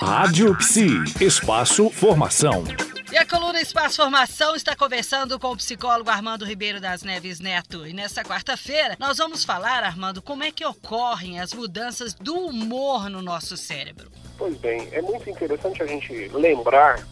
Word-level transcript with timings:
Rádio 0.00 0.56
Psi, 0.56 1.04
Espaço 1.20 1.90
Formação. 1.90 2.64
E 3.12 3.18
a 3.18 3.26
coluna 3.26 3.60
Espaço 3.60 3.96
Formação 3.96 4.54
está 4.54 4.76
conversando 4.76 5.38
com 5.38 5.48
o 5.48 5.56
psicólogo 5.56 6.08
Armando 6.08 6.44
Ribeiro 6.44 6.80
das 6.80 7.02
Neves 7.02 7.40
Neto. 7.40 7.86
E 7.86 7.92
nessa 7.92 8.22
quarta-feira 8.22 8.96
nós 9.00 9.18
vamos 9.18 9.44
falar, 9.44 9.82
Armando, 9.82 10.22
como 10.22 10.44
é 10.44 10.52
que 10.52 10.64
ocorrem 10.64 11.40
as 11.40 11.52
mudanças 11.52 12.14
do 12.14 12.34
humor 12.34 13.10
no 13.10 13.20
nosso 13.20 13.56
cérebro. 13.56 14.10
Pois 14.38 14.56
bem, 14.58 14.88
é 14.92 15.02
muito 15.02 15.28
interessante 15.28 15.82
a 15.82 15.86
gente 15.86 16.28
lembrar 16.28 17.04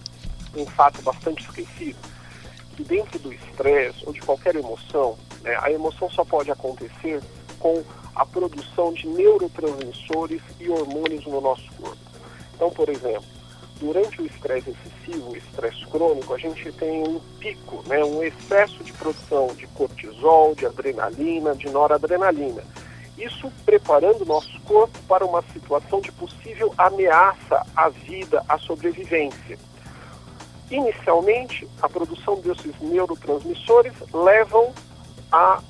um 0.56 0.64
fato 0.64 1.02
bastante 1.02 1.42
esquecido, 1.42 1.98
que 2.76 2.84
dentro 2.84 3.18
do 3.18 3.32
estresse 3.32 3.98
ou 4.06 4.12
de 4.12 4.20
qualquer 4.20 4.54
emoção, 4.54 5.18
né, 5.42 5.58
a 5.60 5.70
emoção 5.70 6.08
só 6.10 6.24
pode 6.24 6.50
acontecer 6.50 7.20
com 7.58 7.84
a 8.14 8.24
produção 8.24 8.92
de 8.92 9.06
neurotransmissores 9.06 10.42
e 10.58 10.68
hormônios 10.70 11.26
no 11.26 11.40
nosso 11.40 11.68
corpo. 11.72 11.97
Então, 12.58 12.70
por 12.70 12.88
exemplo, 12.88 13.22
durante 13.78 14.20
o 14.20 14.26
estresse 14.26 14.70
excessivo, 14.70 15.30
o 15.30 15.36
estresse 15.36 15.86
crônico, 15.86 16.34
a 16.34 16.38
gente 16.38 16.72
tem 16.72 17.06
um 17.06 17.20
pico, 17.38 17.84
né, 17.86 18.04
um 18.04 18.20
excesso 18.20 18.82
de 18.82 18.92
produção 18.94 19.46
de 19.54 19.64
cortisol, 19.68 20.56
de 20.56 20.66
adrenalina, 20.66 21.54
de 21.54 21.70
noradrenalina. 21.70 22.64
Isso 23.16 23.48
preparando 23.64 24.22
o 24.22 24.26
nosso 24.26 24.60
corpo 24.62 24.98
para 25.06 25.24
uma 25.24 25.40
situação 25.52 26.00
de 26.00 26.10
possível 26.10 26.74
ameaça 26.76 27.64
à 27.76 27.88
vida, 27.88 28.44
à 28.48 28.58
sobrevivência. 28.58 29.56
Inicialmente, 30.68 31.68
a 31.80 31.88
produção 31.88 32.40
desses 32.40 32.74
neurotransmissores 32.80 33.94
levam 34.12 34.74
à 35.30 35.62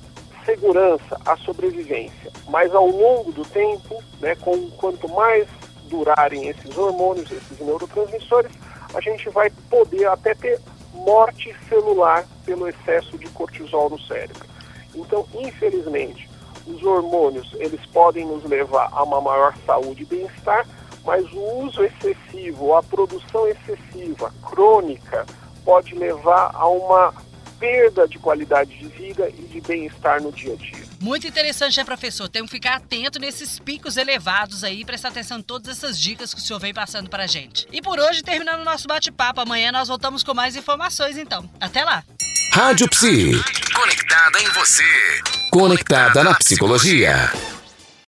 segurança, 0.43 1.21
à 1.23 1.37
sobrevivência. 1.37 2.31
Mas 2.47 2.73
ao 2.73 2.87
longo 2.87 3.31
do 3.31 3.45
tempo, 3.45 4.03
né, 4.19 4.33
com 4.33 4.71
quanto 4.71 5.07
mais 5.09 5.47
durarem 5.89 6.47
esses 6.47 6.77
hormônios, 6.77 7.29
esses 7.31 7.59
neurotransmissores, 7.59 8.51
a 8.93 9.01
gente 9.01 9.29
vai 9.29 9.49
poder 9.69 10.05
até 10.07 10.33
ter 10.33 10.59
morte 10.93 11.55
celular 11.67 12.25
pelo 12.45 12.67
excesso 12.67 13.17
de 13.17 13.27
cortisol 13.29 13.89
no 13.89 13.99
cérebro. 13.99 14.47
Então, 14.95 15.25
infelizmente, 15.33 16.29
os 16.65 16.83
hormônios 16.83 17.53
eles 17.55 17.83
podem 17.87 18.25
nos 18.25 18.43
levar 18.43 18.89
a 18.91 19.03
uma 19.03 19.21
maior 19.21 19.55
saúde 19.65 20.03
e 20.03 20.05
bem-estar, 20.05 20.65
mas 21.03 21.25
o 21.31 21.41
uso 21.63 21.83
excessivo, 21.83 22.75
a 22.75 22.83
produção 22.83 23.47
excessiva, 23.47 24.31
crônica, 24.49 25.25
pode 25.63 25.95
levar 25.95 26.51
a 26.53 26.67
uma 26.67 27.13
perda 27.59 28.07
de 28.07 28.17
qualidade 28.17 28.77
de 28.77 28.87
vida 28.87 29.29
e 29.29 29.41
de 29.43 29.61
bem-estar 29.61 30.21
no 30.21 30.31
dia 30.31 30.53
a 30.53 30.55
dia. 30.55 30.83
Muito 30.99 31.27
interessante, 31.27 31.77
né, 31.77 31.83
professor? 31.83 32.27
Temos 32.27 32.49
que 32.49 32.57
ficar 32.57 32.75
atento 32.75 33.19
nesses 33.19 33.59
picos 33.59 33.97
elevados 33.97 34.63
aí, 34.63 34.83
prestar 34.85 35.09
atenção 35.09 35.39
em 35.39 35.41
todas 35.41 35.69
essas 35.69 35.99
dicas 35.99 36.33
que 36.33 36.39
o 36.39 36.43
senhor 36.43 36.59
vem 36.59 36.73
passando 36.73 37.09
pra 37.09 37.27
gente. 37.27 37.67
E 37.71 37.81
por 37.81 37.99
hoje, 37.99 38.23
terminando 38.23 38.61
o 38.61 38.65
nosso 38.65 38.87
bate-papo. 38.87 39.41
Amanhã 39.41 39.71
nós 39.71 39.87
voltamos 39.87 40.23
com 40.23 40.33
mais 40.33 40.55
informações, 40.55 41.17
então. 41.17 41.49
Até 41.59 41.83
lá! 41.83 42.03
Rádio 42.53 42.89
Psi. 42.89 43.31
Conectada 43.73 44.41
em 44.41 44.49
você. 44.49 44.83
Conectada 45.51 46.23
na 46.23 46.33
psicologia. 46.33 47.31